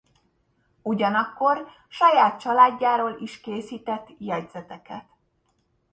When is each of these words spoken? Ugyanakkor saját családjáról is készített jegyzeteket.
Ugyanakkor 0.81 1.65
saját 1.89 2.39
családjáról 2.39 3.17
is 3.21 3.39
készített 3.41 4.07
jegyzeteket. 4.17 5.05